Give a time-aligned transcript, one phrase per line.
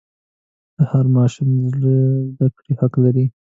[0.89, 1.49] هر ماشوم
[1.83, 1.85] د
[2.33, 3.25] زده کړې حق لري.